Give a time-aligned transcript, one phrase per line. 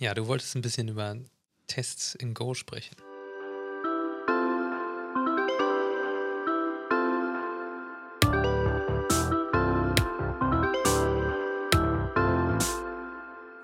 [0.00, 1.14] Ja, du wolltest ein bisschen über
[1.66, 2.96] Tests in Go sprechen.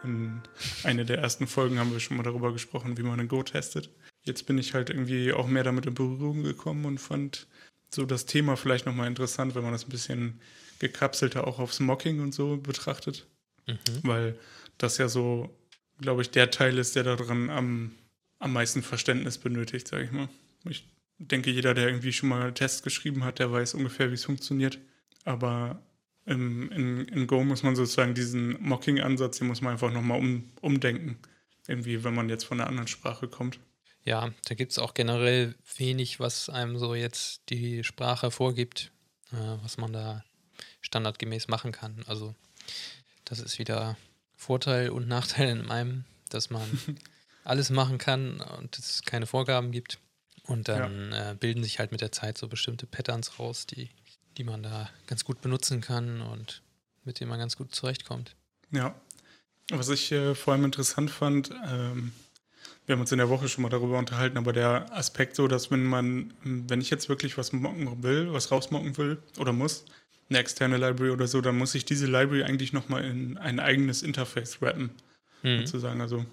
[0.05, 0.43] In
[0.85, 3.89] einer der ersten Folgen haben wir schon mal darüber gesprochen, wie man in Go testet.
[4.23, 7.47] Jetzt bin ich halt irgendwie auch mehr damit in Berührung gekommen und fand
[7.89, 10.39] so das Thema vielleicht nochmal interessant, wenn man das ein bisschen
[10.81, 13.27] gekapselter auch aufs Mocking und so betrachtet.
[13.67, 13.77] Mhm.
[14.03, 14.39] Weil
[14.77, 15.49] das ja so,
[16.01, 17.93] glaube ich, der Teil ist, der daran am,
[18.39, 20.29] am meisten Verständnis benötigt, sage ich mal.
[20.69, 20.87] Ich
[21.19, 24.79] denke, jeder, der irgendwie schon mal Tests geschrieben hat, der weiß ungefähr, wie es funktioniert.
[25.25, 25.81] Aber
[26.27, 30.51] im, in, in Go muss man sozusagen diesen Mocking-Ansatz, den muss man einfach nochmal um,
[30.61, 31.19] umdenken.
[31.67, 33.59] Irgendwie, wenn man jetzt von einer anderen Sprache kommt.
[34.05, 38.93] Ja, da gibt es auch generell wenig, was einem so jetzt die Sprache vorgibt,
[39.33, 40.25] äh, was man da
[40.81, 42.05] standardgemäß machen kann.
[42.07, 42.35] Also
[43.25, 43.97] das ist wieder
[44.37, 46.63] Vorteil und Nachteil in einem, dass man
[47.45, 49.99] alles machen kann und es keine Vorgaben gibt.
[50.45, 51.33] Und dann ja.
[51.33, 53.91] äh, bilden sich halt mit der Zeit so bestimmte Patterns raus, die
[54.37, 56.63] die man da ganz gut benutzen kann und
[57.05, 58.35] mit denen man ganz gut zurechtkommt.
[58.71, 58.95] Ja.
[59.71, 62.13] Was ich äh, vor allem interessant fand, ähm,
[62.85, 65.73] wir haben uns in der Woche schon mal darüber unterhalten, aber der Aspekt so, dass
[65.73, 69.85] wenn man, wenn ich jetzt wirklich was mocken will, was rausmocken will oder muss,
[70.29, 74.03] eine externe Library oder so, dann muss ich diese Library eigentlich nochmal in ein eigenes
[74.03, 74.91] Interface wrappen,
[75.43, 75.61] mhm.
[75.61, 76.01] sozusagen.
[76.01, 76.25] Also,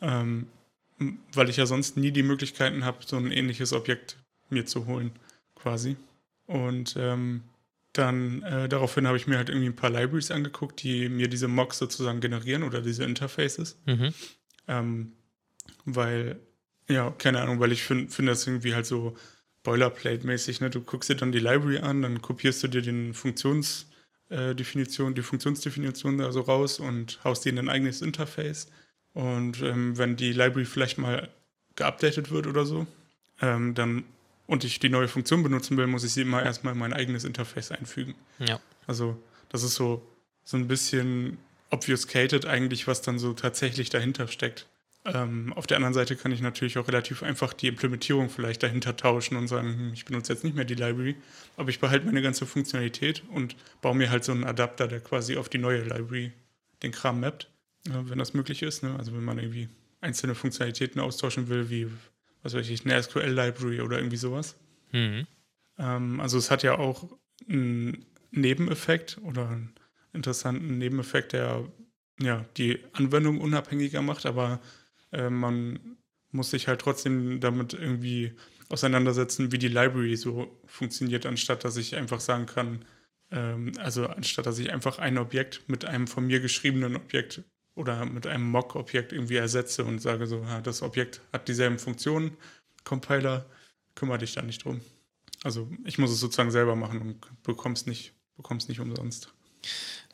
[0.00, 0.46] ähm,
[1.32, 4.16] weil ich ja sonst nie die Möglichkeiten habe, so ein ähnliches Objekt
[4.48, 5.12] mir zu holen,
[5.54, 5.96] quasi.
[6.46, 7.42] Und ähm,
[7.92, 11.48] dann äh, daraufhin habe ich mir halt irgendwie ein paar Libraries angeguckt, die mir diese
[11.48, 13.78] Mocks sozusagen generieren oder diese Interfaces.
[13.86, 14.14] Mhm.
[14.66, 15.12] Ähm,
[15.84, 16.40] weil,
[16.88, 19.16] ja, keine Ahnung, weil ich finde find das irgendwie halt so
[19.64, 20.60] Boilerplate-mäßig.
[20.60, 20.70] Ne?
[20.70, 25.22] Du guckst dir dann die Library an, dann kopierst du dir den Funktionsdefinition, äh, die
[25.22, 28.68] Funktionsdefinition da so raus und haust die in dein eigenes Interface.
[29.14, 31.28] Und ähm, wenn die Library vielleicht mal
[31.76, 32.86] geupdatet wird oder so,
[33.40, 34.04] ähm, dann
[34.46, 37.24] und ich die neue Funktion benutzen will, muss ich sie immer erstmal in mein eigenes
[37.24, 38.14] Interface einfügen.
[38.38, 38.60] Ja.
[38.86, 39.16] Also
[39.48, 40.06] das ist so,
[40.44, 41.38] so ein bisschen
[41.70, 44.66] obfuscated eigentlich, was dann so tatsächlich dahinter steckt.
[45.06, 48.96] Ähm, auf der anderen Seite kann ich natürlich auch relativ einfach die Implementierung vielleicht dahinter
[48.96, 51.16] tauschen und sagen, hm, ich benutze jetzt nicht mehr die Library,
[51.56, 55.36] aber ich behalte meine ganze Funktionalität und baue mir halt so einen Adapter, der quasi
[55.36, 56.32] auf die neue Library
[56.82, 57.50] den Kram mappt,
[57.86, 58.82] äh, wenn das möglich ist.
[58.82, 58.96] Ne?
[58.98, 59.68] Also wenn man irgendwie
[60.00, 61.88] einzelne Funktionalitäten austauschen will, wie
[62.42, 64.54] was weiß ich, eine SQL-Library oder irgendwie sowas.
[64.92, 65.26] Mhm.
[65.78, 67.08] Ähm, also es hat ja auch
[67.48, 69.74] einen Nebeneffekt oder einen
[70.12, 71.64] interessanten Nebeneffekt, der
[72.20, 74.60] ja die Anwendung unabhängiger macht, aber
[75.14, 75.96] äh, man
[76.30, 78.32] muss sich halt trotzdem damit irgendwie
[78.68, 82.84] auseinandersetzen, wie die Library so funktioniert, anstatt dass ich einfach sagen kann,
[83.30, 87.42] ähm, also anstatt dass ich einfach ein Objekt mit einem von mir geschriebenen Objekt
[87.74, 92.36] oder mit einem Mock-Objekt irgendwie ersetze und sage so, ja, das Objekt hat dieselben Funktionen,
[92.84, 93.46] Compiler,
[93.94, 94.80] kümmere dich da nicht drum.
[95.42, 99.32] Also ich muss es sozusagen selber machen und bekomme es nicht, bekomm's nicht umsonst.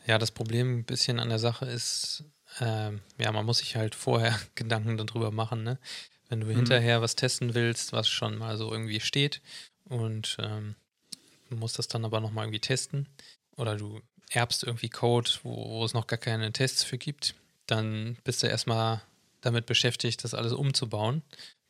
[0.06, 2.24] Ja, das Problem ein bisschen an der Sache ist,
[2.60, 5.78] äh, ja, man muss sich halt vorher Gedanken darüber machen, ne?
[6.28, 6.56] Wenn du mhm.
[6.56, 9.40] hinterher was testen willst, was schon mal so irgendwie steht
[9.84, 10.76] und ähm,
[11.48, 13.08] musst das dann aber nochmal irgendwie testen
[13.56, 14.00] oder du
[14.30, 17.34] erbst irgendwie Code, wo, wo es noch gar keine Tests für gibt,
[17.66, 19.02] dann bist du erstmal
[19.40, 21.22] damit beschäftigt, das alles umzubauen,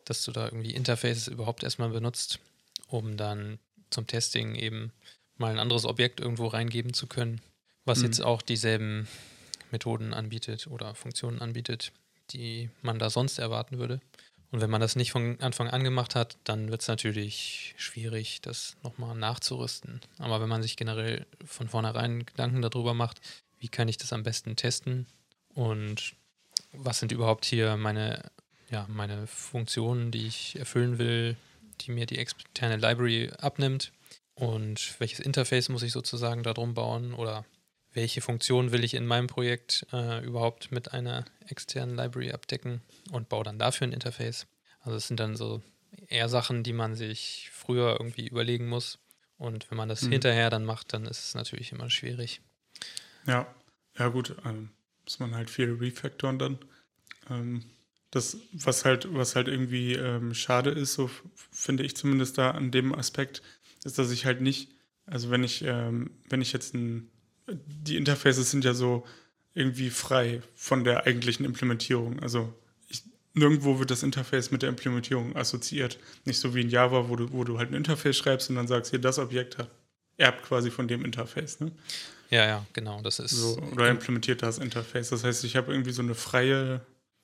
[0.04, 2.38] dass du da irgendwie Interfaces überhaupt erstmal benutzt,
[2.88, 3.58] um dann
[3.90, 4.92] zum Testing eben
[5.36, 7.40] mal ein anderes Objekt irgendwo reingeben zu können,
[7.84, 8.04] was mhm.
[8.06, 9.08] jetzt auch dieselben
[9.72, 11.92] Methoden anbietet oder Funktionen anbietet,
[12.30, 14.00] die man da sonst erwarten würde.
[14.52, 18.40] Und wenn man das nicht von Anfang an gemacht hat, dann wird es natürlich schwierig,
[18.40, 20.00] das nochmal nachzurüsten.
[20.18, 23.20] Aber wenn man sich generell von vornherein Gedanken darüber macht,
[23.58, 25.06] wie kann ich das am besten testen,
[25.54, 26.14] und
[26.72, 28.30] was sind überhaupt hier meine,
[28.70, 31.36] ja, meine Funktionen, die ich erfüllen will,
[31.80, 33.92] die mir die externe Library abnimmt
[34.34, 37.44] und welches Interface muss ich sozusagen darum bauen oder
[37.92, 43.28] welche Funktion will ich in meinem Projekt äh, überhaupt mit einer externen Library abdecken und
[43.28, 44.46] baue dann dafür ein Interface.
[44.80, 45.62] Also es sind dann so
[46.08, 48.98] eher Sachen, die man sich früher irgendwie überlegen muss.
[49.38, 50.12] Und wenn man das mhm.
[50.12, 52.40] hinterher dann macht, dann ist es natürlich immer schwierig.
[53.26, 53.46] Ja,
[53.98, 54.36] ja gut.
[54.44, 54.70] Ähm,
[55.04, 56.58] muss man halt viel refactoren dann.
[57.28, 57.64] Ähm,
[58.10, 61.10] das, was halt, was halt irgendwie ähm, schade ist, so
[61.50, 63.42] finde ich zumindest da an dem Aspekt,
[63.84, 64.72] ist, dass ich halt nicht,
[65.06, 67.10] also wenn ich, ähm, wenn ich jetzt ein,
[67.48, 69.04] die Interfaces sind ja so
[69.54, 72.20] irgendwie frei von der eigentlichen Implementierung.
[72.20, 72.52] Also
[72.88, 73.02] ich,
[73.34, 75.98] nirgendwo wird das Interface mit der Implementierung assoziiert.
[76.24, 78.68] Nicht so wie in Java, wo du, wo du halt ein Interface schreibst und dann
[78.68, 79.68] sagst, hier, das Objekt hat,
[80.16, 81.60] erbt quasi von dem Interface.
[81.60, 81.72] Ne?
[82.30, 83.00] Ja, ja, genau.
[83.02, 83.32] Das ist.
[83.32, 85.10] So, oder implementiert das Interface.
[85.10, 86.80] Das heißt, ich habe irgendwie so eine freie,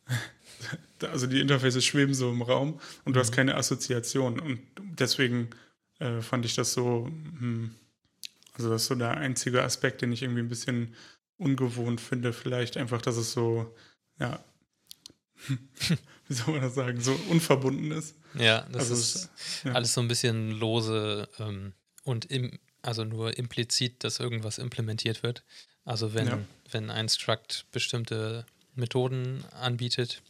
[1.01, 3.23] also die Interfaces schweben so im Raum und du mhm.
[3.23, 4.41] hast keine Assoziation.
[4.41, 5.51] Und deswegen
[6.01, 7.07] äh, fand ich das so,
[7.39, 7.71] hm,
[8.57, 10.95] also das ist so der einzige Aspekt, den ich irgendwie ein bisschen
[11.37, 12.33] ungewohnt finde.
[12.33, 13.75] Vielleicht einfach, dass es so,
[14.19, 14.43] ja,
[16.29, 18.17] wie soll man das sagen, so unverbunden ist.
[18.35, 19.31] Ja, das also ist
[19.65, 19.73] ja.
[19.73, 21.75] alles so ein bisschen lose ähm,
[22.05, 25.45] und im, also nur implizit, dass irgendwas implementiert wird.
[25.85, 26.39] Also wenn, ja.
[26.71, 30.23] wenn ein Struct bestimmte Methoden anbietet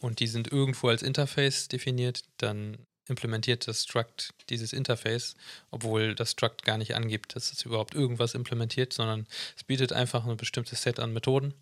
[0.00, 2.78] und die sind irgendwo als Interface definiert, dann
[3.10, 5.34] implementiert das Struct dieses Interface,
[5.70, 9.26] obwohl das Struct gar nicht angibt, dass es überhaupt irgendwas implementiert, sondern
[9.56, 11.52] es bietet einfach ein bestimmtes Set an Methoden.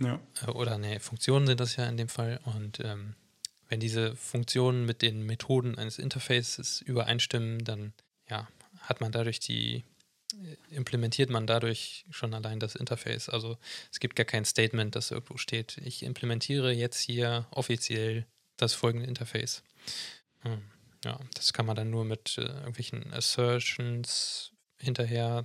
[0.00, 0.20] Ja.
[0.42, 2.40] Äh, oder ne, Funktionen sind das ja in dem Fall.
[2.44, 3.14] Und ähm,
[3.68, 7.92] wenn diese Funktionen mit den Methoden eines Interfaces übereinstimmen, dann
[8.28, 8.48] ja,
[8.80, 9.84] hat man dadurch die,
[10.32, 13.28] äh, implementiert man dadurch schon allein das Interface.
[13.28, 13.58] Also
[13.92, 18.26] es gibt gar kein Statement, das irgendwo steht, ich implementiere jetzt hier offiziell
[18.56, 19.62] das folgende Interface.
[20.44, 20.62] Hm,
[21.04, 25.44] ja, das kann man dann nur mit äh, irgendwelchen Assertions hinterher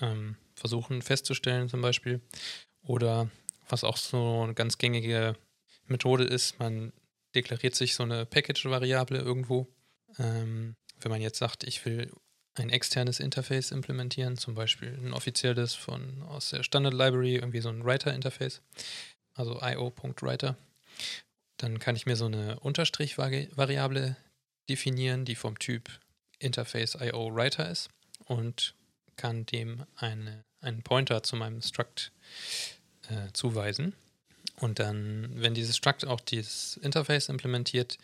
[0.00, 2.20] ähm, versuchen festzustellen, zum Beispiel.
[2.82, 3.30] Oder
[3.68, 5.36] was auch so eine ganz gängige
[5.86, 6.92] Methode ist, man
[7.34, 9.68] deklariert sich so eine Package-Variable irgendwo.
[10.18, 12.12] Ähm, wenn man jetzt sagt, ich will
[12.54, 17.70] ein externes Interface implementieren, zum Beispiel ein offizielles von aus der Standard Library, irgendwie so
[17.70, 18.60] ein Writer-Interface,
[19.34, 20.56] also io.writer,
[21.62, 24.16] dann kann ich mir so eine Unterstrich-Variable
[24.68, 25.90] definieren, die vom Typ
[26.40, 27.88] Interface IO Writer ist
[28.24, 28.74] und
[29.16, 32.10] kann dem eine, einen Pointer zu meinem Struct
[33.08, 33.94] äh, zuweisen.
[34.56, 37.96] Und dann, wenn dieses Struct auch dieses Interface implementiert,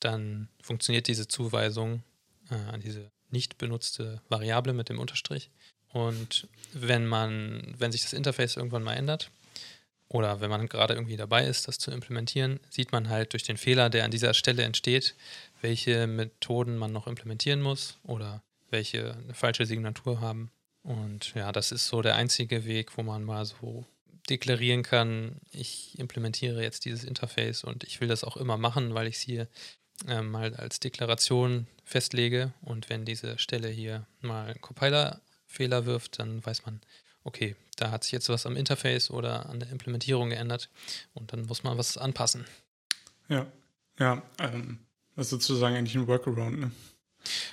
[0.00, 2.02] dann funktioniert diese Zuweisung
[2.50, 5.50] äh, an diese nicht benutzte Variable mit dem Unterstrich.
[5.92, 9.30] Und wenn man, wenn sich das Interface irgendwann mal ändert,
[10.08, 13.56] oder wenn man gerade irgendwie dabei ist, das zu implementieren, sieht man halt durch den
[13.56, 15.14] Fehler, der an dieser Stelle entsteht,
[15.60, 20.50] welche Methoden man noch implementieren muss oder welche eine falsche Signatur haben.
[20.82, 23.86] Und ja, das ist so der einzige Weg, wo man mal so
[24.28, 29.06] deklarieren kann, ich implementiere jetzt dieses Interface und ich will das auch immer machen, weil
[29.06, 29.48] ich es hier
[30.08, 32.52] äh, mal als Deklaration festlege.
[32.62, 36.80] Und wenn diese Stelle hier mal einen Compiler-Fehler wirft, dann weiß man,
[37.24, 40.70] okay, da hat sich jetzt was am Interface oder an der Implementierung geändert
[41.14, 42.44] und dann muss man was anpassen.
[43.28, 43.46] Ja,
[43.98, 44.78] ja, ähm,
[45.16, 46.70] das ist sozusagen eigentlich ein Workaround, ne?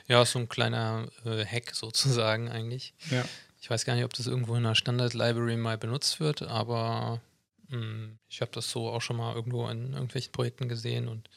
[0.08, 2.94] Ja, so ein kleiner äh, Hack sozusagen eigentlich.
[3.10, 3.24] Ja.
[3.62, 7.22] Ich weiß gar nicht, ob das irgendwo in einer Standard-Library mal benutzt wird, aber
[7.70, 11.30] mh, hm, ich habe das so auch schon mal irgendwo in irgendwelchen Projekten gesehen und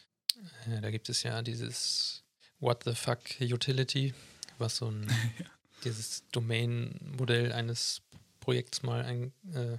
[0.67, 2.23] äh, da gibt es ja dieses
[2.61, 4.15] What the fuck Utility,
[4.59, 5.07] was so ein
[5.39, 5.47] ja.
[5.85, 8.01] dieses Domain-Modell eines
[8.45, 9.79] Projekts mal ein äh,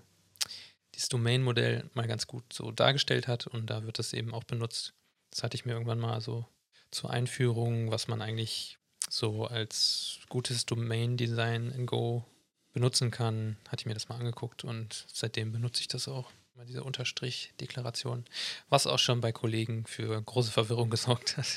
[0.96, 4.94] dieses Domain-Modell mal ganz gut so dargestellt hat und da wird das eben auch benutzt.
[5.30, 6.46] Das hatte ich mir irgendwann mal so
[6.92, 8.78] zur Einführung, was man eigentlich
[9.10, 12.26] so als gutes Domain-Design in Go
[12.74, 16.32] benutzen kann, hatte ich mir das mal angeguckt und seitdem benutze ich das auch.
[16.56, 18.24] Mal diese Unterstrich-Deklaration,
[18.70, 21.48] was auch schon bei Kollegen für große Verwirrung gesorgt hat.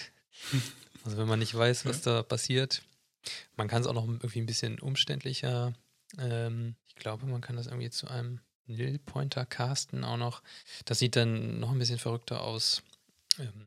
[1.04, 2.82] Also wenn man nicht weiß, was da passiert,
[3.56, 5.72] man kann es auch noch irgendwie ein bisschen umständlicher.
[6.18, 10.42] Ähm, ich glaube, man kann das irgendwie zu einem Nil-Pointer casten auch noch.
[10.84, 12.82] Das sieht dann noch ein bisschen verrückter aus.
[13.38, 13.66] Ähm,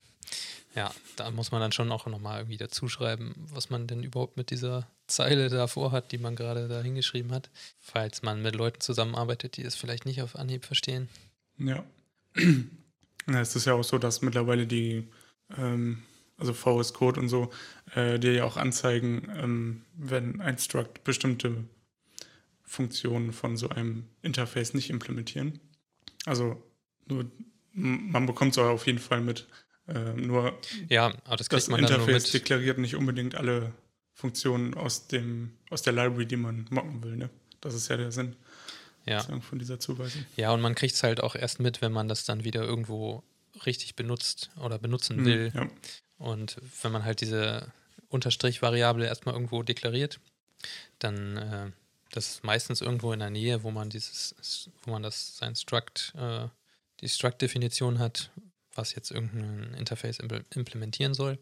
[0.76, 4.38] ja, da muss man dann schon auch nochmal irgendwie dazu schreiben, was man denn überhaupt
[4.38, 8.80] mit dieser Zeile davor hat, die man gerade da hingeschrieben hat, falls man mit Leuten
[8.80, 11.10] zusammenarbeitet, die es vielleicht nicht auf Anhieb verstehen.
[11.58, 11.84] Ja.
[12.36, 15.08] ja es ist ja auch so, dass mittlerweile die,
[15.58, 16.04] ähm,
[16.38, 17.52] also VS Code und so,
[17.94, 21.66] äh, dir ja auch anzeigen, ähm, wenn ein Struct bestimmte
[22.72, 25.60] Funktionen von so einem Interface nicht implementieren.
[26.26, 26.64] Also
[27.06, 27.30] nur,
[27.74, 29.46] man bekommt es auf jeden Fall mit,
[29.90, 33.74] äh, nur ja, aber das, das Interface deklariert nicht unbedingt alle
[34.14, 37.18] Funktionen aus, dem, aus der Library, die man mocken will.
[37.18, 37.30] Ne?
[37.60, 38.38] Das ist ja der Sinn
[39.06, 39.20] ja.
[39.42, 40.24] von dieser Zuweisung.
[40.38, 43.22] Ja, und man kriegt es halt auch erst mit, wenn man das dann wieder irgendwo
[43.66, 45.52] richtig benutzt oder benutzen mhm, will.
[45.54, 45.68] Ja.
[46.20, 47.70] Und wenn man halt diese
[48.08, 50.22] Unterstrich-Variable erstmal irgendwo deklariert,
[51.00, 51.72] dann äh,
[52.12, 56.14] das ist meistens irgendwo in der Nähe, wo man dieses, wo man das sein Struct,
[56.18, 56.48] äh,
[57.00, 58.32] die Struct-Definition hat,
[58.76, 61.40] was jetzt irgendein Interface implementieren soll.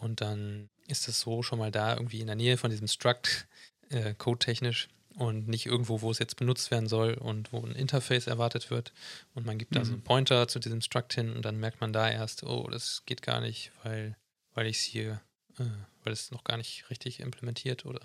[0.00, 3.46] Und dann ist es so schon mal da, irgendwie in der Nähe von diesem Struct,
[3.88, 8.26] äh, codetechnisch und nicht irgendwo, wo es jetzt benutzt werden soll und wo ein Interface
[8.26, 8.92] erwartet wird.
[9.34, 9.76] Und man gibt mhm.
[9.76, 12.68] da so einen Pointer zu diesem Struct hin und dann merkt man da erst, oh,
[12.70, 14.16] das geht gar nicht, weil,
[14.54, 15.22] weil ich es hier,
[15.58, 15.64] äh,
[16.04, 18.00] weil es noch gar nicht richtig implementiert oder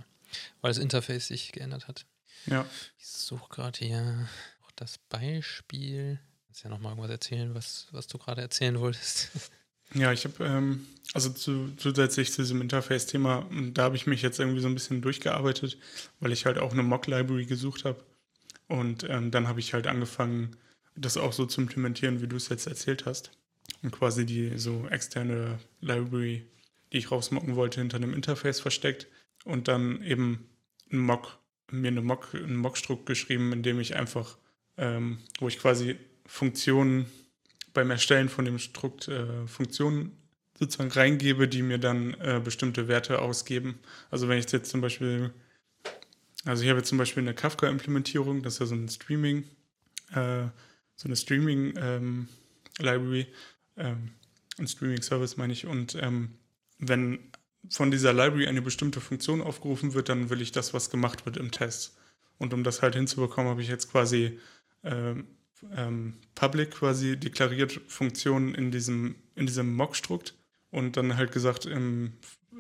[0.62, 2.06] weil das Interface sich geändert hat.
[2.46, 2.66] Ja.
[2.98, 4.30] Ich suche gerade hier
[4.66, 6.20] auch das Beispiel.
[6.48, 9.30] Kannst ja nochmal irgendwas erzählen, was, was du gerade erzählen wolltest.
[9.94, 14.40] Ja, ich habe, ähm, also zu, zusätzlich zu diesem Interface-Thema, da habe ich mich jetzt
[14.40, 15.78] irgendwie so ein bisschen durchgearbeitet,
[16.20, 18.02] weil ich halt auch eine Mock-Library gesucht habe.
[18.68, 20.56] Und ähm, dann habe ich halt angefangen,
[20.96, 23.32] das auch so zu implementieren, wie du es jetzt erzählt hast.
[23.84, 26.48] Und quasi die so externe Library,
[26.94, 29.08] die ich rausmocken wollte, hinter einem Interface versteckt.
[29.44, 30.48] Und dann eben
[30.92, 31.40] ein Mock,
[31.72, 34.38] mir eine Mock, einen Mockstrukt geschrieben, in dem ich einfach,
[34.78, 35.96] ähm, wo ich quasi
[36.26, 37.06] Funktionen
[37.74, 40.18] beim Erstellen von dem Strukt äh, Funktionen
[40.60, 43.80] sozusagen reingebe, die mir dann äh, bestimmte Werte ausgeben.
[44.12, 45.34] Also wenn ich jetzt zum Beispiel,
[46.46, 49.46] also ich habe jetzt zum Beispiel eine Kafka-Implementierung, das ist ja so ein Streaming,
[50.14, 50.44] äh,
[50.96, 53.28] so eine Streaming-Library,
[53.78, 54.12] ähm, ähm,
[54.60, 55.66] ein Streaming-Service meine ich.
[55.66, 56.36] Und ähm,
[56.78, 57.31] wenn
[57.70, 61.38] von dieser Library eine bestimmte Funktion aufgerufen wird, dann will ich das, was gemacht wird
[61.38, 61.98] im Test.
[62.38, 64.40] Und um das halt hinzubekommen, habe ich jetzt quasi
[64.84, 65.28] ähm,
[65.76, 70.34] ähm, Public quasi deklariert Funktionen in diesem, in diesem Mock-Strukt
[70.72, 72.14] und dann halt gesagt, im,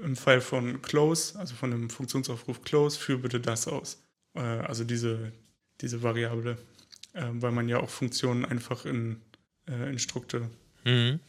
[0.03, 4.03] im Fall von Close, also von dem Funktionsaufruf Close, führe bitte das aus.
[4.36, 5.31] Äh, also diese,
[5.81, 6.58] diese Variable,
[7.13, 9.22] äh, weil man ja auch Funktionen einfach in,
[9.67, 10.50] äh, in Strukte,
[10.86, 11.20] mhm.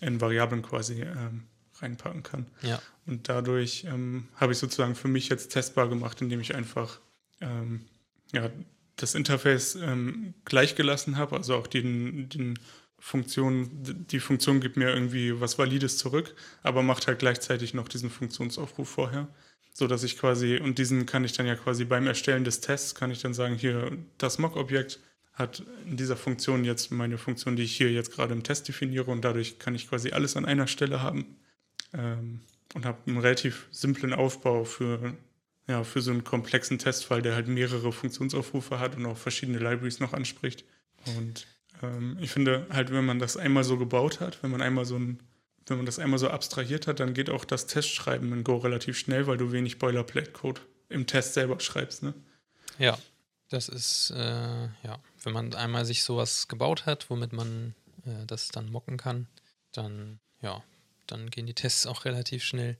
[0.00, 1.44] in Variablen quasi ähm,
[1.82, 2.46] reinpacken kann.
[2.62, 2.80] Ja.
[3.06, 7.00] Und dadurch ähm, habe ich sozusagen für mich jetzt testbar gemacht, indem ich einfach
[7.40, 7.86] ähm,
[8.32, 8.50] ja,
[8.96, 12.58] das Interface ähm, gleichgelassen habe, also auch den, den
[12.98, 13.68] Funktion,
[14.10, 18.88] die Funktion gibt mir irgendwie was Valides zurück, aber macht halt gleichzeitig noch diesen Funktionsaufruf
[18.88, 19.28] vorher,
[19.72, 22.94] so dass ich quasi, und diesen kann ich dann ja quasi beim Erstellen des Tests,
[22.94, 24.98] kann ich dann sagen, hier, das Mock-Objekt
[25.34, 29.10] hat in dieser Funktion jetzt meine Funktion, die ich hier jetzt gerade im Test definiere
[29.10, 31.36] und dadurch kann ich quasi alles an einer Stelle haben
[31.92, 32.40] ähm,
[32.74, 35.16] und habe einen relativ simplen Aufbau für
[35.68, 40.00] ja, für so einen komplexen Testfall, der halt mehrere Funktionsaufrufe hat und auch verschiedene Libraries
[40.00, 40.64] noch anspricht.
[41.16, 41.46] Und
[41.82, 44.96] ähm, ich finde halt, wenn man das einmal so gebaut hat, wenn man einmal so
[44.96, 45.20] ein,
[45.66, 48.96] wenn man das einmal so abstrahiert hat, dann geht auch das Testschreiben in Go relativ
[48.96, 52.14] schnell, weil du wenig Boilerplate-Code im Test selber schreibst, ne?
[52.78, 52.96] Ja,
[53.48, 57.74] das ist, äh, ja, wenn man einmal sich sowas gebaut hat, womit man
[58.04, 59.26] äh, das dann mocken kann,
[59.72, 60.62] dann, ja,
[61.06, 62.78] dann gehen die Tests auch relativ schnell.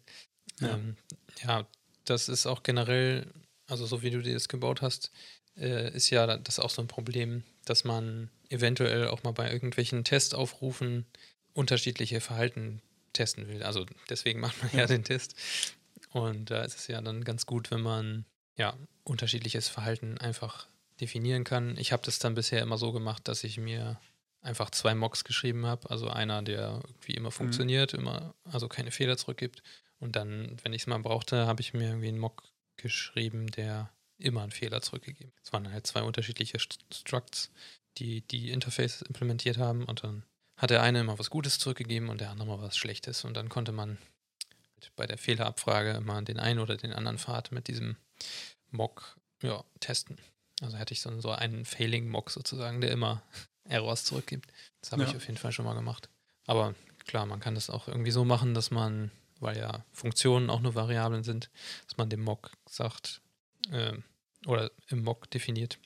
[0.60, 0.96] Ja, ähm,
[1.44, 1.66] ja
[2.04, 3.26] das ist auch generell,
[3.66, 5.10] also so wie du dir das gebaut hast,
[5.56, 10.04] äh, ist ja das auch so ein Problem, dass man eventuell auch mal bei irgendwelchen
[10.04, 11.06] Testaufrufen
[11.52, 13.62] unterschiedliche Verhalten testen will.
[13.62, 15.34] Also deswegen macht man ja, ja den Test.
[16.10, 18.24] Und da ist es ja dann ganz gut, wenn man
[18.56, 20.68] ja unterschiedliches Verhalten einfach
[21.00, 21.76] definieren kann.
[21.78, 23.98] Ich habe das dann bisher immer so gemacht, dass ich mir
[24.46, 25.90] einfach zwei Mocks geschrieben habe.
[25.90, 27.34] Also einer, der irgendwie immer mhm.
[27.34, 28.00] funktioniert, mhm.
[28.00, 29.62] immer, also keine Fehler zurückgibt.
[29.98, 32.44] Und dann, wenn ich es mal brauchte, habe ich mir irgendwie einen Mock
[32.76, 35.32] geschrieben, der immer einen Fehler zurückgegeben.
[35.42, 37.50] Es waren halt zwei unterschiedliche Structs,
[37.98, 40.24] die die Interfaces implementiert haben und dann
[40.56, 43.48] hat der eine immer was Gutes zurückgegeben und der andere mal was Schlechtes und dann
[43.48, 43.98] konnte man
[44.94, 47.96] bei der Fehlerabfrage immer den einen oder den anderen Pfad mit diesem
[48.70, 50.18] Mock ja, testen.
[50.62, 53.22] Also hätte ich so, so einen Failing-Mock sozusagen, der immer
[53.68, 54.52] Errors zurückgibt.
[54.80, 55.08] Das habe ja.
[55.08, 56.08] ich auf jeden Fall schon mal gemacht.
[56.46, 56.74] Aber
[57.06, 60.74] klar, man kann das auch irgendwie so machen, dass man weil ja Funktionen auch nur
[60.74, 61.50] Variablen sind,
[61.86, 63.20] dass man dem Mock sagt
[63.70, 63.92] äh,
[64.46, 65.78] oder im Mock definiert,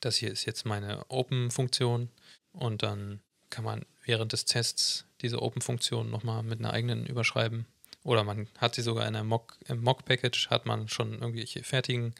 [0.00, 2.10] das hier ist jetzt meine Open-Funktion
[2.52, 7.66] und dann kann man während des Tests diese Open-Funktion nochmal mit einer eigenen überschreiben.
[8.02, 12.14] Oder man hat sie sogar in einem Mock, im Mock-Package, hat man schon irgendwelche fertigen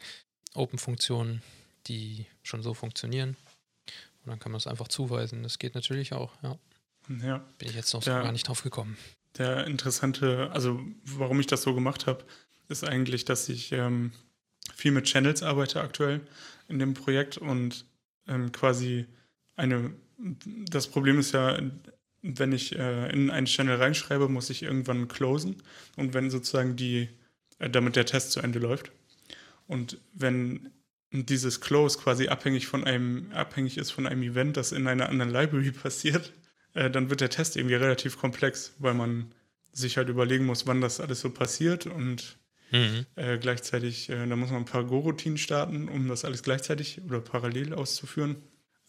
[0.55, 1.43] Open-Funktionen,
[1.87, 3.37] die schon so funktionieren.
[4.25, 5.43] Und dann kann man es einfach zuweisen.
[5.43, 6.57] Das geht natürlich auch, ja.
[7.21, 7.37] ja.
[7.57, 8.97] Bin ich jetzt noch so gar nicht drauf gekommen
[9.37, 12.23] der interessante, also warum ich das so gemacht habe,
[12.67, 14.11] ist eigentlich, dass ich ähm,
[14.75, 16.21] viel mit Channels arbeite aktuell
[16.67, 17.85] in dem Projekt und
[18.27, 19.05] ähm, quasi
[19.55, 21.59] eine, das Problem ist ja,
[22.21, 25.61] wenn ich äh, in einen Channel reinschreibe, muss ich irgendwann closen
[25.95, 27.09] und wenn sozusagen die,
[27.59, 28.91] äh, damit der Test zu Ende läuft.
[29.67, 30.71] Und wenn
[31.11, 35.31] dieses Close quasi abhängig von einem, abhängig ist von einem Event, das in einer anderen
[35.31, 36.33] Library passiert,
[36.73, 39.33] äh, dann wird der Test irgendwie relativ komplex, weil man
[39.71, 42.37] sich halt überlegen muss, wann das alles so passiert und
[42.71, 43.05] mhm.
[43.15, 47.19] äh, gleichzeitig, äh, da muss man ein paar Go-Routinen starten, um das alles gleichzeitig oder
[47.19, 48.37] parallel auszuführen.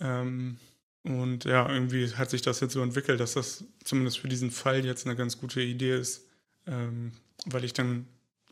[0.01, 0.59] Ähm,
[1.03, 4.85] und ja, irgendwie hat sich das jetzt so entwickelt, dass das zumindest für diesen Fall
[4.85, 6.29] jetzt eine ganz gute Idee ist,
[6.67, 7.13] ähm,
[7.47, 8.07] weil ich dann,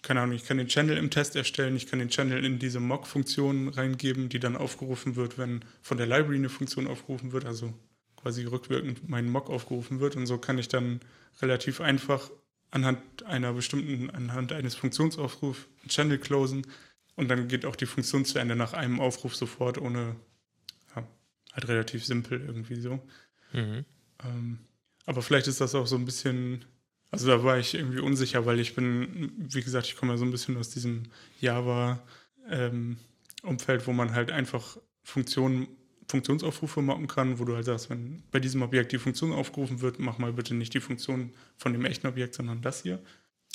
[0.04, 2.78] keine Ahnung, ich kann den Channel im Test erstellen, ich kann den Channel in diese
[2.78, 7.72] Mock-Funktion reingeben, die dann aufgerufen wird, wenn von der Library eine Funktion aufgerufen wird, also
[8.16, 10.14] quasi rückwirkend mein Mock aufgerufen wird.
[10.16, 11.00] Und so kann ich dann
[11.40, 12.30] relativ einfach
[12.70, 16.66] anhand einer bestimmten, anhand eines Funktionsaufrufs einen Channel closen
[17.16, 20.16] und dann geht auch die Funktion zu Ende nach einem Aufruf sofort, ohne
[20.94, 21.06] ja,
[21.52, 23.00] halt relativ simpel irgendwie so.
[23.52, 23.84] Mhm.
[24.22, 24.58] Ähm,
[25.06, 26.64] aber vielleicht ist das auch so ein bisschen,
[27.14, 30.24] also da war ich irgendwie unsicher, weil ich bin, wie gesagt, ich komme ja so
[30.24, 31.04] ein bisschen aus diesem
[31.40, 32.00] Java-Umfeld,
[32.50, 35.68] ähm, wo man halt einfach Funktionen,
[36.08, 40.00] Funktionsaufrufe machen kann, wo du halt sagst, wenn bei diesem Objekt die Funktion aufgerufen wird,
[40.00, 43.00] mach mal bitte nicht die Funktion von dem echten Objekt, sondern das hier.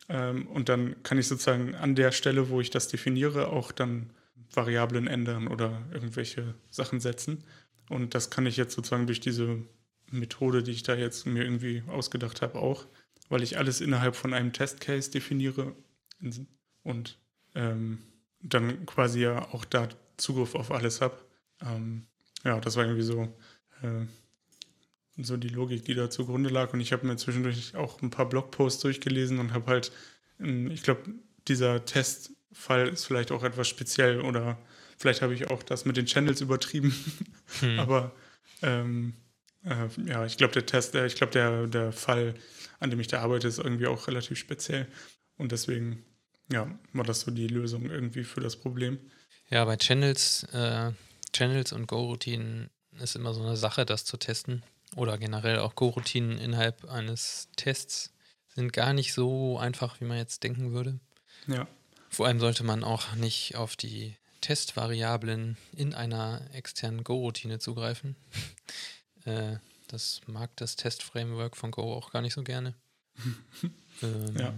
[0.08, 4.10] Ähm, und dann kann ich sozusagen an der Stelle, wo ich das definiere, auch dann
[4.54, 7.44] Variablen ändern oder irgendwelche Sachen setzen.
[7.90, 9.58] Und das kann ich jetzt sozusagen durch diese
[10.12, 12.86] Methode, die ich da jetzt mir irgendwie ausgedacht habe, auch,
[13.30, 15.76] weil ich alles innerhalb von einem Testcase definiere
[16.84, 17.18] und
[17.56, 18.00] ähm,
[18.42, 21.18] dann quasi ja auch da Zugriff auf alles habe.
[21.62, 22.08] Ähm,
[22.44, 23.24] ja, das war irgendwie so,
[23.82, 24.06] äh,
[25.18, 26.74] so die Logik, die da zugrunde lag.
[26.74, 29.92] Und ich habe mir zwischendurch auch ein paar Blogposts durchgelesen und habe halt,
[30.40, 31.14] ähm, ich glaube,
[31.48, 34.58] dieser Testfall ist vielleicht auch etwas speziell oder
[34.98, 36.94] vielleicht habe ich auch das mit den Channels übertrieben.
[37.60, 37.80] Hm.
[37.80, 38.14] Aber
[38.62, 39.14] ähm,
[39.70, 42.34] äh, ja, ich glaube, der Test, äh, ich glaube, der, der Fall,
[42.80, 44.88] an dem ich da arbeite, ist irgendwie auch relativ speziell.
[45.38, 46.04] Und deswegen,
[46.52, 49.00] ja, war das so die Lösung irgendwie für das Problem.
[49.50, 50.92] Ja, bei Channels, äh,
[51.34, 54.64] Channels und Go-Routinen ist immer so eine Sache, das zu testen.
[54.96, 58.12] Oder generell auch Go-Routinen innerhalb eines Tests
[58.56, 61.00] sind gar nicht so einfach, wie man jetzt denken würde.
[61.48, 61.68] Ja.
[62.10, 68.16] Vor allem sollte man auch nicht auf die Testvariablen in einer externen Go-Routine zugreifen.
[69.30, 72.76] Äh, das mag das Test-Framework von Go auch gar nicht so gerne.
[74.04, 74.54] ähm, ja.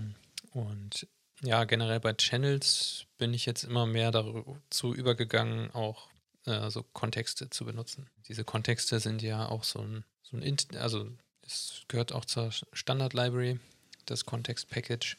[0.52, 1.08] Und
[1.42, 6.10] ja, generell bei Channels bin ich jetzt immer mehr dazu übergegangen, auch
[6.46, 8.10] äh, so Kontexte zu benutzen.
[8.28, 11.10] Diese Kontexte sind ja auch so ein, so ein Int also
[11.44, 13.60] es gehört auch zur Standard-Library,
[14.06, 15.18] das Context-Package.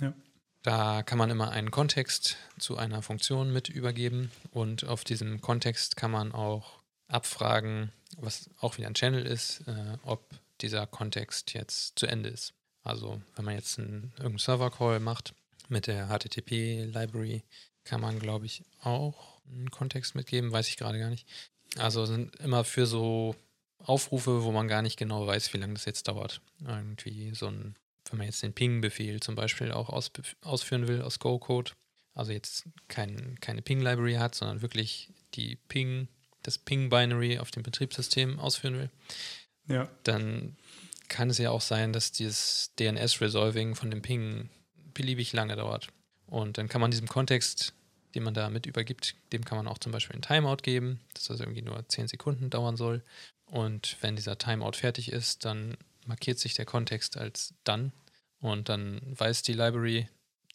[0.00, 0.12] Ja.
[0.62, 5.96] Da kann man immer einen Kontext zu einer Funktion mit übergeben und auf diesem Kontext
[5.96, 6.77] kann man auch
[7.08, 10.22] abfragen, was auch wieder ein Channel ist, äh, ob
[10.60, 12.54] dieser Kontext jetzt zu Ende ist.
[12.82, 15.34] Also wenn man jetzt einen, irgendeinen Server-Call macht
[15.68, 17.42] mit der HTTP-Library,
[17.84, 21.26] kann man, glaube ich, auch einen Kontext mitgeben, weiß ich gerade gar nicht.
[21.76, 23.34] Also sind immer für so
[23.78, 26.40] Aufrufe, wo man gar nicht genau weiß, wie lange das jetzt dauert.
[26.60, 27.74] Irgendwie so ein
[28.10, 30.10] wenn man jetzt den Ping-Befehl zum Beispiel auch aus,
[30.42, 31.72] ausführen will aus Go-Code,
[32.14, 36.08] also jetzt kein, keine Ping-Library hat, sondern wirklich die Ping,
[36.42, 38.90] das Ping-Binary auf dem Betriebssystem ausführen will,
[39.66, 39.88] ja.
[40.04, 40.56] dann
[41.08, 44.50] kann es ja auch sein, dass dieses DNS-Resolving von dem Ping
[44.94, 45.88] beliebig lange dauert.
[46.26, 47.72] Und dann kann man diesem Kontext,
[48.14, 51.24] den man da mit übergibt, dem kann man auch zum Beispiel ein Timeout geben, dass
[51.24, 53.02] das irgendwie nur 10 Sekunden dauern soll.
[53.46, 57.92] Und wenn dieser Timeout fertig ist, dann markiert sich der Kontext als dann
[58.40, 60.08] und dann weiß die Library,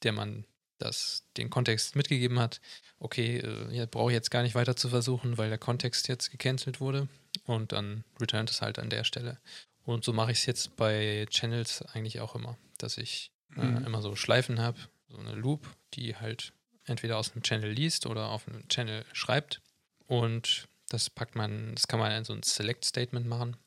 [0.03, 0.45] der man
[0.77, 2.61] das, den Kontext mitgegeben hat,
[2.99, 6.79] okay, äh, brauche ich jetzt gar nicht weiter zu versuchen, weil der Kontext jetzt gecancelt
[6.79, 7.07] wurde
[7.45, 9.39] und dann returnt es halt an der Stelle.
[9.83, 13.85] Und so mache ich es jetzt bei Channels eigentlich auch immer, dass ich äh, mhm.
[13.85, 16.53] immer so Schleifen habe, so eine Loop, die halt
[16.85, 19.61] entweder aus einem Channel liest oder auf einem Channel schreibt.
[20.07, 23.57] Und das packt man, das kann man in so ein Select-Statement machen.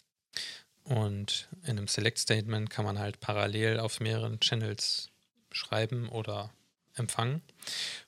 [0.84, 5.10] Und in einem Select-Statement kann man halt parallel auf mehreren Channels
[5.50, 6.52] schreiben oder
[6.96, 7.42] empfangen.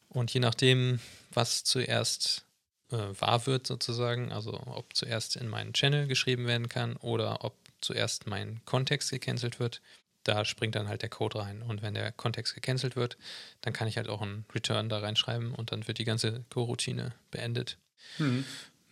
[0.09, 1.01] Und je nachdem,
[1.33, 2.44] was zuerst
[2.90, 7.55] äh, wahr wird sozusagen, also ob zuerst in meinen Channel geschrieben werden kann oder ob
[7.81, 9.81] zuerst mein Kontext gecancelt wird,
[10.24, 11.62] da springt dann halt der Code rein.
[11.62, 13.16] Und wenn der Kontext gecancelt wird,
[13.61, 17.14] dann kann ich halt auch einen Return da reinschreiben und dann wird die ganze Go-Routine
[17.31, 17.79] beendet.
[18.18, 18.44] Mhm.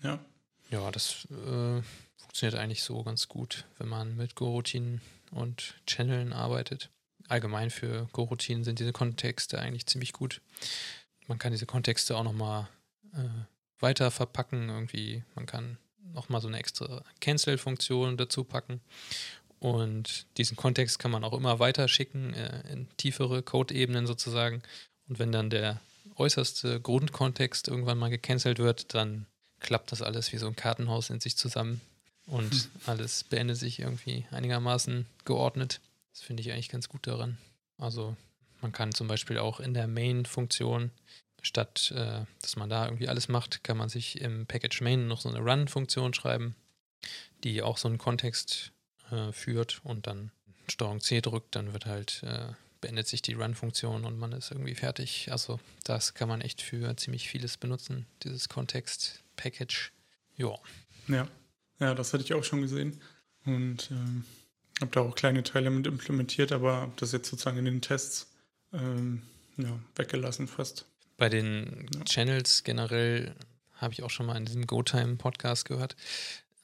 [0.02, 0.18] Ja.
[0.70, 1.82] Ja, das äh,
[2.16, 6.90] funktioniert eigentlich so ganz gut, wenn man mit Go-Routinen und Channeln arbeitet.
[7.28, 10.40] Allgemein für Go-Routinen sind diese Kontexte eigentlich ziemlich gut.
[11.26, 12.68] Man kann diese Kontexte auch nochmal
[13.14, 13.28] äh,
[13.80, 14.68] weiter verpacken.
[14.68, 15.78] Irgendwie, man kann
[16.12, 18.80] nochmal so eine extra Cancel-Funktion dazu packen.
[19.58, 24.62] Und diesen Kontext kann man auch immer weiter schicken äh, in tiefere Code-Ebenen sozusagen.
[25.08, 25.80] Und wenn dann der
[26.16, 29.26] äußerste Grundkontext irgendwann mal gecancelt wird, dann
[29.60, 31.80] klappt das alles wie so ein Kartenhaus in sich zusammen
[32.26, 32.70] und hm.
[32.86, 35.80] alles beendet sich irgendwie einigermaßen geordnet.
[36.16, 37.36] Das finde ich eigentlich ganz gut daran.
[37.76, 38.16] Also
[38.62, 40.90] man kann zum Beispiel auch in der Main-Funktion,
[41.42, 45.20] statt äh, dass man da irgendwie alles macht, kann man sich im Package Main noch
[45.20, 46.56] so eine Run-Funktion schreiben,
[47.44, 48.72] die auch so einen Kontext
[49.10, 50.32] äh, führt und dann
[50.68, 52.48] Steuerung C drückt, dann wird halt äh,
[52.80, 55.30] beendet sich die Run-Funktion und man ist irgendwie fertig.
[55.30, 59.92] Also das kann man echt für ziemlich vieles benutzen, dieses Kontext-Package.
[60.38, 60.58] Ja.
[61.08, 61.28] Ja.
[61.78, 63.02] Das hatte ich auch schon gesehen.
[63.44, 64.24] Und ähm,
[64.80, 68.28] habe da auch kleine Teile mit implementiert, aber habe das jetzt sozusagen in den Tests
[68.72, 69.22] ähm,
[69.56, 70.86] ja, weggelassen fast.
[71.16, 72.04] Bei den ja.
[72.04, 73.34] Channels generell
[73.74, 75.96] habe ich auch schon mal in diesem GoTime-Podcast gehört.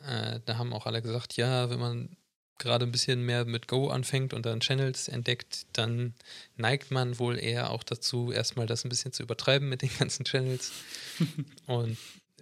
[0.07, 2.17] Äh, da haben auch alle gesagt, ja, wenn man
[2.59, 6.15] gerade ein bisschen mehr mit Go anfängt und dann Channels entdeckt, dann
[6.57, 10.25] neigt man wohl eher auch dazu, erstmal das ein bisschen zu übertreiben mit den ganzen
[10.25, 10.73] Channels.
[11.67, 11.97] und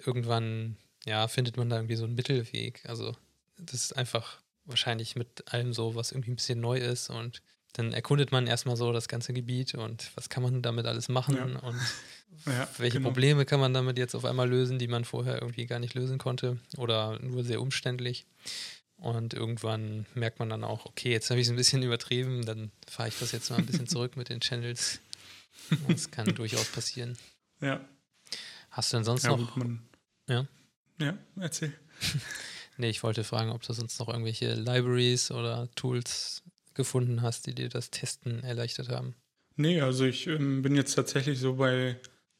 [0.04, 2.82] irgendwann, ja, findet man da irgendwie so einen Mittelweg.
[2.86, 3.16] Also,
[3.56, 7.92] das ist einfach wahrscheinlich mit allem so, was irgendwie ein bisschen neu ist und dann
[7.92, 11.44] erkundet man erstmal so das ganze Gebiet und was kann man damit alles machen ja.
[11.60, 11.76] und
[12.46, 13.08] ja, welche genau.
[13.08, 16.18] Probleme kann man damit jetzt auf einmal lösen, die man vorher irgendwie gar nicht lösen
[16.18, 18.26] konnte oder nur sehr umständlich.
[18.96, 22.70] Und irgendwann merkt man dann auch, okay, jetzt habe ich es ein bisschen übertrieben, dann
[22.86, 25.00] fahre ich das jetzt mal ein bisschen zurück mit den Channels.
[25.88, 27.16] Das kann durchaus passieren.
[27.60, 27.80] Ja.
[28.70, 29.56] Hast du denn sonst ja, noch.
[30.28, 30.46] Ja?
[30.98, 31.72] Ja, erzähl.
[32.80, 36.42] Nee, ich wollte fragen, ob du sonst noch irgendwelche Libraries oder Tools
[36.74, 39.14] gefunden hast, die dir das Testen erleichtert haben.
[39.56, 41.96] Nee, also ich ähm, bin jetzt tatsächlich so bei,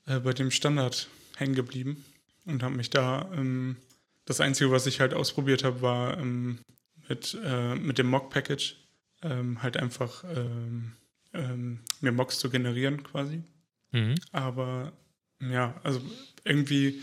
[0.07, 2.05] äh, bei dem Standard hängen geblieben
[2.47, 3.31] und habe mich da.
[3.35, 3.77] Ähm,
[4.25, 6.61] das Einzige, was ich halt ausprobiert habe, war ähm,
[7.09, 8.77] mit, äh, mit dem Mock-Package
[9.23, 10.93] ähm, halt einfach ähm,
[11.35, 13.43] ähm, mir Mocks zu generieren quasi.
[13.93, 14.15] Mhm.
[14.33, 14.93] Aber
[15.41, 16.01] ja, also
[16.45, 17.03] irgendwie,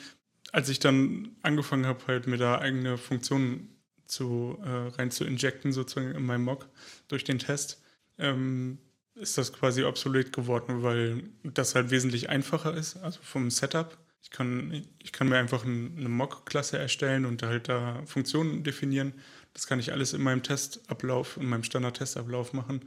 [0.51, 5.71] als ich dann angefangen habe, halt mir da eigene Funktionen zu, äh, rein zu injecten,
[5.71, 6.67] sozusagen in meinem Mock
[7.07, 7.81] durch den Test,
[8.17, 8.79] ähm,
[9.15, 13.97] ist das quasi obsolet geworden, weil das halt wesentlich einfacher ist, also vom Setup.
[14.21, 19.13] Ich kann, ich kann mir einfach eine Mock-Klasse erstellen und halt da Funktionen definieren.
[19.53, 22.81] Das kann ich alles in meinem Testablauf, in meinem Standard-Testablauf machen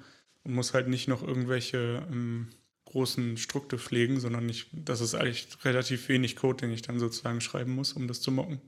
[0.44, 2.48] und muss halt nicht noch irgendwelche ähm,
[2.90, 7.40] großen Strukte pflegen, sondern ich, das ist eigentlich relativ wenig Code, den ich dann sozusagen
[7.40, 8.60] schreiben muss, um das zu mocken.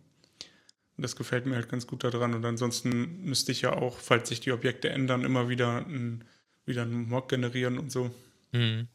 [0.97, 2.35] Und das gefällt mir halt ganz gut daran.
[2.35, 6.25] Und ansonsten müsste ich ja auch, falls sich die Objekte ändern, immer wieder ein,
[6.65, 8.11] wieder einen Mock generieren und so.
[8.53, 8.89] Mhm.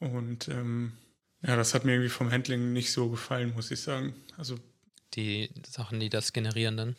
[0.00, 0.92] Und ähm,
[1.42, 4.14] ja, das hat mir irgendwie vom Handling nicht so gefallen, muss ich sagen.
[4.36, 4.58] Also
[5.14, 6.96] die Sachen, die das generieren dann?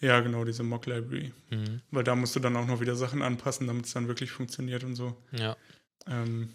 [0.00, 1.32] Ja, genau, diese Mock Library.
[1.50, 1.80] Mhm.
[1.90, 4.84] Weil da musst du dann auch noch wieder Sachen anpassen, damit es dann wirklich funktioniert
[4.84, 5.16] und so.
[5.32, 5.56] Ja.
[6.06, 6.50] Ähm,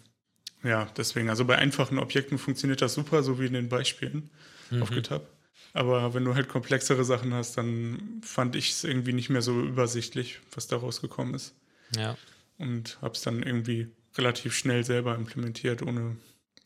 [0.62, 4.30] ja, deswegen, also bei einfachen Objekten funktioniert das super, so wie in den Beispielen
[4.70, 4.82] mhm.
[4.82, 5.28] auf GitHub.
[5.74, 9.60] Aber wenn du halt komplexere Sachen hast, dann fand ich es irgendwie nicht mehr so
[9.60, 11.54] übersichtlich, was da rausgekommen ist.
[11.96, 12.16] Ja.
[12.58, 16.16] Und habe es dann irgendwie relativ schnell selber implementiert, ohne,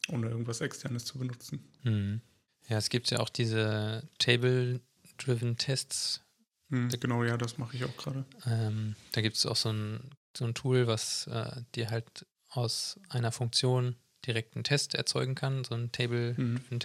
[0.09, 1.65] ohne irgendwas externes zu benutzen.
[1.85, 2.21] Mhm.
[2.69, 6.23] Ja, es gibt ja auch diese Table-Driven Tests.
[6.69, 8.25] Mhm, genau, ja, das mache ich auch gerade.
[8.45, 10.01] Ähm, da gibt es auch so ein,
[10.37, 15.65] so ein Tool, was äh, dir halt aus einer Funktion direkt einen Test erzeugen kann,
[15.65, 16.81] so ein Table-Driven mhm.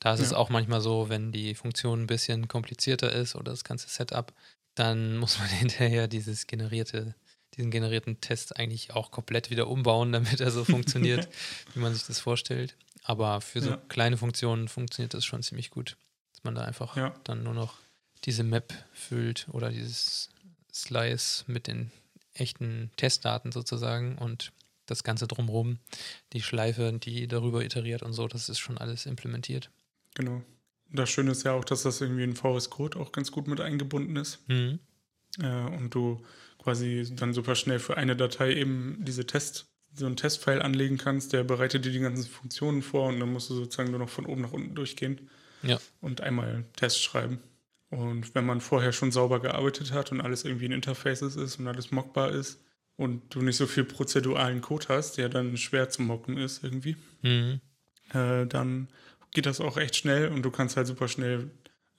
[0.00, 0.26] Da ist ja.
[0.26, 4.32] es auch manchmal so, wenn die Funktion ein bisschen komplizierter ist oder das ganze Setup,
[4.74, 7.14] dann muss man hinterher dieses generierte,
[7.54, 11.28] diesen generierten Test eigentlich auch komplett wieder umbauen, damit er so funktioniert,
[11.74, 12.76] wie man sich das vorstellt.
[13.02, 13.76] Aber für so ja.
[13.88, 15.96] kleine Funktionen funktioniert das schon ziemlich gut,
[16.32, 17.14] dass man da einfach ja.
[17.24, 17.78] dann nur noch
[18.24, 20.30] diese Map füllt oder dieses
[20.72, 21.92] Slice mit den
[22.32, 24.52] echten Testdaten sozusagen und
[24.86, 25.78] das Ganze drumherum,
[26.32, 29.70] die Schleife, die darüber iteriert und so, das ist schon alles implementiert.
[30.14, 30.42] Genau.
[30.90, 33.60] Das Schöne ist ja auch, dass das irgendwie in VS Code auch ganz gut mit
[33.60, 34.48] eingebunden ist.
[34.48, 34.78] Mhm.
[35.40, 36.22] Äh, und du
[36.62, 41.32] quasi dann super schnell für eine Datei eben diese Test, so einen Testfile anlegen kannst,
[41.32, 44.26] der bereitet dir die ganzen Funktionen vor und dann musst du sozusagen nur noch von
[44.26, 45.30] oben nach unten durchgehen
[45.62, 45.78] ja.
[46.00, 47.40] und einmal Test schreiben.
[47.90, 51.68] Und wenn man vorher schon sauber gearbeitet hat und alles irgendwie in Interfaces ist und
[51.68, 52.63] alles mockbar ist
[52.96, 56.96] und du nicht so viel prozeduralen Code hast, der dann schwer zu mocken ist irgendwie,
[57.22, 57.60] mhm.
[58.12, 58.88] äh, dann
[59.32, 61.50] geht das auch echt schnell und du kannst halt super schnell,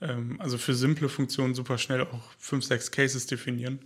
[0.01, 3.79] ähm, also für simple Funktionen super schnell auch fünf, sechs Cases definieren.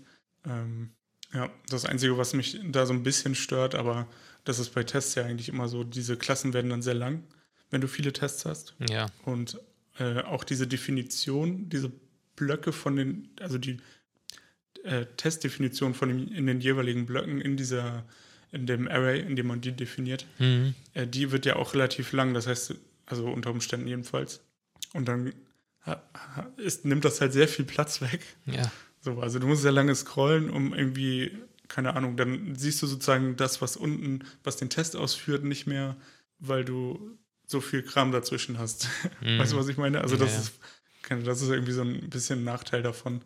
[0.45, 0.91] Ähm,
[1.33, 4.07] ja, das Einzige, was mich da so ein bisschen stört, aber
[4.45, 7.23] das ist bei Tests ja eigentlich immer so, diese Klassen werden dann sehr lang,
[7.69, 8.75] wenn du viele Tests hast.
[8.89, 9.07] Ja.
[9.25, 9.59] Und
[9.99, 11.91] äh, auch diese Definition, diese
[12.35, 13.77] Blöcke von den, also die
[14.83, 18.03] äh, Testdefinition von den, in den jeweiligen Blöcken in dieser,
[18.51, 20.73] in dem Array, in dem man die definiert, mhm.
[20.93, 22.33] äh, die wird ja auch relativ lang.
[22.33, 24.41] Das heißt, also unter Umständen jedenfalls.
[24.93, 25.33] Und dann
[26.57, 28.21] ist, nimmt das halt sehr viel Platz weg.
[28.45, 28.71] Ja.
[29.01, 31.31] So, also du musst sehr lange scrollen, um irgendwie,
[31.67, 35.95] keine Ahnung, dann siehst du sozusagen das, was unten, was den Test ausführt, nicht mehr,
[36.39, 38.89] weil du so viel Kram dazwischen hast.
[39.21, 39.39] Mhm.
[39.39, 40.01] Weißt du, was ich meine?
[40.01, 40.39] Also das ja.
[40.39, 43.21] ist, das ist irgendwie so ein bisschen ein Nachteil davon.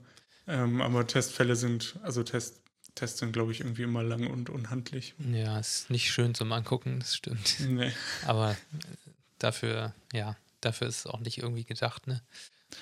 [0.47, 2.62] Ähm, aber Testfälle sind, also Test,
[2.95, 5.15] Tests sind, glaube ich, irgendwie immer lang und unhandlich.
[5.17, 7.60] Ja, ist nicht schön zum Angucken, das stimmt.
[7.62, 7.91] Nee.
[8.25, 8.56] Aber
[9.39, 12.21] dafür, ja, dafür ist es auch nicht irgendwie gedacht, ne?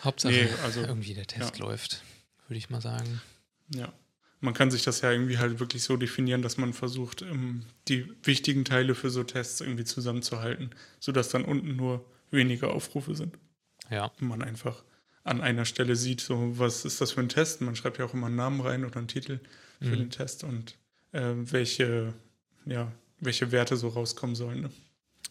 [0.04, 1.66] Hauptsache nee, also, irgendwie der Test ja.
[1.66, 2.02] läuft,
[2.48, 3.22] würde ich mal sagen.
[3.74, 3.92] Ja.
[4.44, 7.24] Man kann sich das ja irgendwie halt wirklich so definieren, dass man versucht,
[7.88, 13.38] die wichtigen Teile für so Tests irgendwie zusammenzuhalten, sodass dann unten nur weniger Aufrufe sind.
[13.92, 14.06] Ja.
[14.20, 14.84] Und man einfach
[15.24, 17.62] an einer Stelle sieht, so was ist das für ein Test.
[17.62, 19.40] Man schreibt ja auch immer einen Namen rein oder einen Titel
[19.80, 19.98] für Mhm.
[19.98, 20.76] den Test und
[21.12, 22.14] äh, welche,
[22.66, 24.62] ja, welche Werte so rauskommen sollen.
[24.62, 24.72] Ne?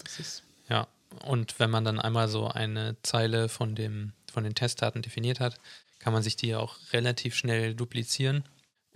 [0.05, 0.87] Das ist, Ja,
[1.25, 5.61] und wenn man dann einmal so eine Zeile von, dem, von den Testdaten definiert hat,
[5.99, 8.45] kann man sich die auch relativ schnell duplizieren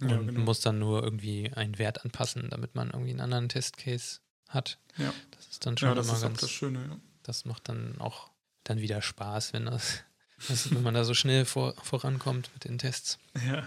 [0.00, 0.40] und ja, genau.
[0.40, 4.78] muss dann nur irgendwie einen Wert anpassen, damit man irgendwie einen anderen Testcase hat.
[4.96, 5.12] Ja.
[5.32, 6.78] Das ist dann schon ja, das immer ganz, das Schöne.
[6.88, 6.96] Ja.
[7.22, 8.30] das macht dann auch
[8.64, 10.02] dann wieder Spaß, wenn das,
[10.48, 13.18] das wenn man da so schnell vor, vorankommt mit den Tests.
[13.46, 13.64] Ja,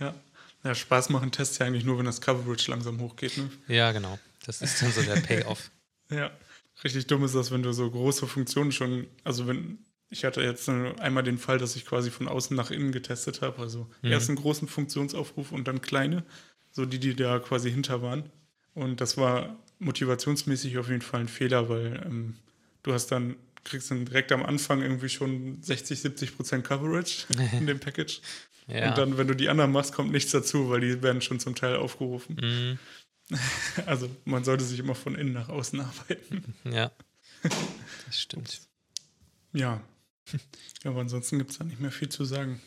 [0.00, 0.14] ja.
[0.62, 3.36] Ja, Spaß machen Tests ja eigentlich nur, wenn das Coverage langsam hochgeht.
[3.36, 3.50] Ne?
[3.68, 4.18] Ja, genau.
[4.46, 5.70] Das ist dann so der Payoff.
[6.10, 6.30] Ja,
[6.84, 9.78] richtig dumm ist das, wenn du so große Funktionen schon, also wenn,
[10.10, 13.60] ich hatte jetzt einmal den Fall, dass ich quasi von außen nach innen getestet habe,
[13.62, 14.12] also Mhm.
[14.12, 16.24] erst einen großen Funktionsaufruf und dann kleine,
[16.72, 18.30] so die, die da quasi hinter waren.
[18.74, 22.36] Und das war motivationsmäßig auf jeden Fall ein Fehler, weil ähm,
[22.82, 27.66] du hast dann, kriegst dann direkt am Anfang irgendwie schon 60, 70 Prozent Coverage in
[27.66, 28.20] dem Package.
[28.66, 28.90] Ja.
[28.90, 31.54] Und dann, wenn du die anderen machst, kommt nichts dazu, weil die werden schon zum
[31.54, 32.36] Teil aufgerufen.
[32.40, 32.78] Mhm.
[33.86, 36.54] Also man sollte sich immer von innen nach außen arbeiten.
[36.64, 36.90] ja.
[38.06, 38.60] Das stimmt.
[39.54, 39.80] Ja.
[40.84, 42.60] aber ansonsten gibt es da nicht mehr viel zu sagen.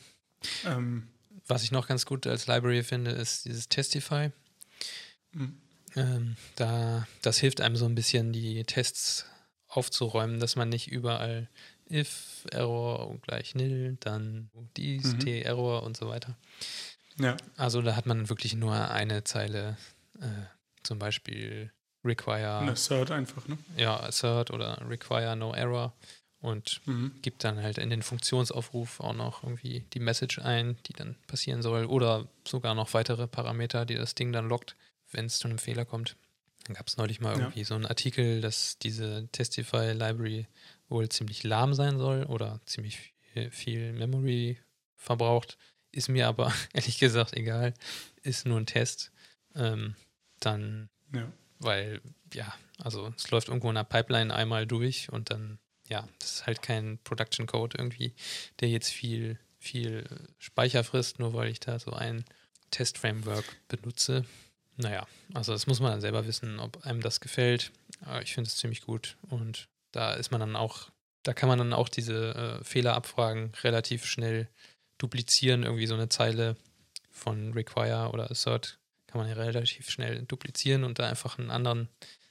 [0.65, 1.07] Ähm,
[1.47, 4.31] Was ich noch ganz gut als Library finde, ist dieses Testify.
[5.33, 5.57] Mhm.
[5.95, 9.25] Ähm, da, das hilft einem so ein bisschen, die Tests
[9.67, 11.49] aufzuräumen, dass man nicht überall
[11.89, 15.19] if, Error gleich nil, dann dies, Mhm.
[15.19, 16.37] t, Error und so weiter.
[17.19, 19.77] ja, Also da hat man wirklich nur eine Zeile,
[20.19, 20.25] äh,
[20.83, 21.71] zum Beispiel
[22.03, 23.57] require, eine Third einfach, ne?
[23.75, 25.93] ja, assert oder require no error
[26.39, 27.13] und Mhm.
[27.21, 31.61] gibt dann halt in den Funktionsaufruf auch noch irgendwie die Message ein, die dann passieren
[31.61, 34.75] soll oder sogar noch weitere Parameter, die das Ding dann lockt,
[35.11, 36.15] wenn es zu einem Fehler kommt.
[36.67, 37.39] Dann gab es neulich mal Ja.
[37.39, 40.47] irgendwie so einen Artikel, dass diese Testify Library
[40.89, 44.57] wohl ziemlich lahm sein soll oder ziemlich viel, viel Memory
[44.95, 45.57] verbraucht.
[45.91, 47.73] Ist mir aber ehrlich gesagt egal.
[48.21, 49.11] Ist nur ein Test.
[49.55, 49.95] Ähm,
[50.39, 51.31] dann Ja.
[51.59, 52.01] weil,
[52.33, 56.47] ja, also es läuft irgendwo in der Pipeline einmal durch und dann, ja, das ist
[56.47, 58.13] halt kein Production Code irgendwie,
[58.59, 60.05] der jetzt viel, viel
[60.37, 62.25] Speicher frisst, nur weil ich da so ein
[62.71, 64.25] Test-Framework benutze.
[64.77, 67.71] Naja, also das muss man dann selber wissen, ob einem das gefällt.
[68.01, 70.89] Aber ich finde es ziemlich gut und da ist man dann auch,
[71.23, 74.47] da kann man dann auch diese äh, Fehlerabfragen relativ schnell
[74.97, 76.55] duplizieren, irgendwie so eine Zeile
[77.11, 81.87] von require oder assert kann man ja relativ schnell duplizieren und da einfach einen anderen,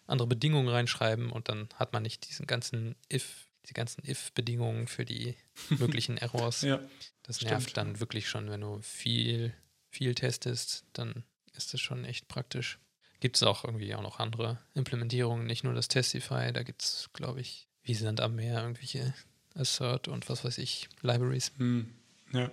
[0.07, 5.05] andere Bedingungen reinschreiben und dann hat man nicht diesen ganzen if, die ganzen if-Bedingungen für
[5.05, 5.35] die
[5.71, 6.63] möglichen Errors.
[6.63, 6.81] Ja,
[7.23, 9.53] das stimmt, nervt dann wirklich schon, wenn du viel,
[9.91, 11.25] viel testest, dann
[11.57, 12.79] ist das schon echt praktisch.
[13.21, 17.09] Gibt es auch irgendwie auch noch andere Implementierungen, nicht nur das Testify, da gibt es,
[17.13, 19.15] glaube ich, wie Sand am Meer, irgendwelche
[19.55, 21.53] Assert und was weiß ich, Libraries.
[21.57, 21.91] hm.
[22.33, 22.51] ja.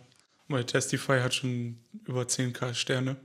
[0.49, 3.15] Weil Testify hat schon über 10k Sterne.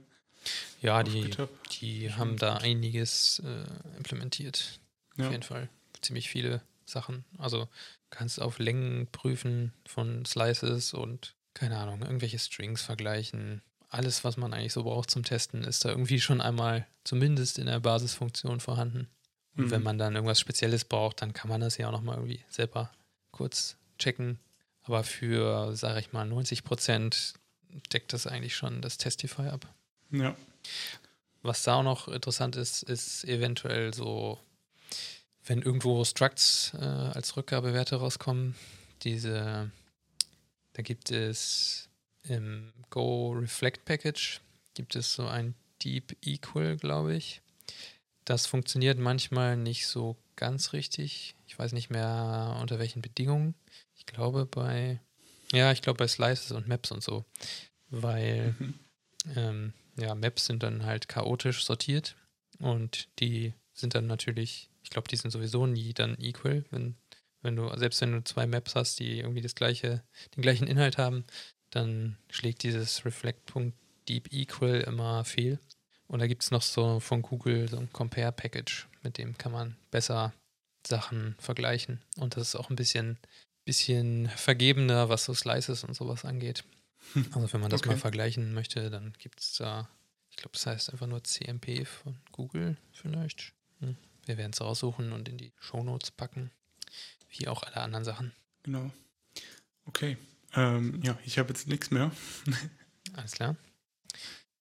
[0.80, 1.50] Ja, auf die, GitHub.
[1.80, 3.64] die haben da einiges äh,
[3.96, 4.78] implementiert.
[5.18, 5.30] Auf Ja.
[5.32, 5.68] jeden Fall.
[6.00, 7.24] Ziemlich viele Sachen.
[7.36, 7.68] Also
[8.10, 13.62] kannst auf Längen prüfen von Slices und keine Ahnung, irgendwelche Strings vergleichen.
[13.88, 17.66] Alles, was man eigentlich so braucht zum Testen, ist da irgendwie schon einmal zumindest in
[17.66, 19.08] der Basisfunktion vorhanden.
[19.56, 19.70] Und Mhm.
[19.70, 22.90] wenn man dann irgendwas Spezielles braucht, dann kann man das ja auch nochmal irgendwie selber
[23.30, 24.38] kurz checken.
[24.82, 27.34] Aber für, sage ich mal, 90 Prozent
[27.92, 29.66] deckt das eigentlich schon das Testify ab.
[30.10, 30.36] Ja.
[31.42, 34.38] Was da auch noch interessant ist, ist eventuell so,
[35.44, 38.54] wenn irgendwo Structs äh, als Rückgabewerte rauskommen,
[39.02, 39.70] diese,
[40.74, 41.87] da gibt es
[42.28, 44.40] im Go Reflect Package,
[44.74, 47.40] gibt es so ein Deep Equal, glaube ich.
[48.24, 51.34] Das funktioniert manchmal nicht so ganz richtig.
[51.46, 53.54] Ich weiß nicht mehr unter welchen Bedingungen.
[53.96, 55.00] Ich glaube bei,
[55.52, 57.24] ja, ich glaube bei Slices und Maps und so.
[57.90, 58.74] Weil Mhm.
[59.36, 62.16] ähm, ja, Maps sind dann halt chaotisch sortiert
[62.58, 66.96] und die sind dann natürlich, ich glaube, die sind sowieso nie dann equal, wenn,
[67.42, 70.02] wenn du, selbst wenn du zwei Maps hast, die irgendwie das gleiche,
[70.36, 71.24] den gleichen Inhalt haben,
[71.70, 75.58] dann schlägt dieses Reflect.deep equal immer fehl.
[76.06, 79.76] Und da gibt es noch so von Google so ein Compare-Package, mit dem kann man
[79.90, 80.32] besser
[80.86, 82.00] Sachen vergleichen.
[82.16, 83.18] Und das ist auch ein bisschen,
[83.64, 86.64] bisschen vergebener, was so Slices und sowas angeht.
[87.32, 87.90] Also wenn man das Okay.
[87.90, 89.88] mal vergleichen möchte, dann gibt es da,
[90.30, 93.52] ich glaube, das heißt einfach nur CMP von Google vielleicht.
[93.80, 93.96] Hm.
[94.26, 96.50] Wir werden es raussuchen und in die Shownotes packen,
[97.30, 98.32] wie auch alle anderen Sachen.
[98.62, 98.90] Genau.
[99.86, 100.16] Okay.
[100.54, 102.10] Ähm, ja, ich habe jetzt nichts mehr.
[103.14, 103.56] Alles klar.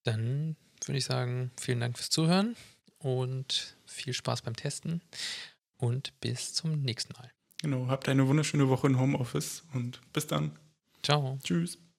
[0.03, 2.55] Dann würde ich sagen, vielen Dank fürs Zuhören
[2.99, 5.01] und viel Spaß beim Testen
[5.77, 7.31] und bis zum nächsten Mal.
[7.61, 10.51] Genau, habt eine wunderschöne Woche im Homeoffice und bis dann.
[11.03, 11.39] Ciao.
[11.43, 11.77] Tschüss.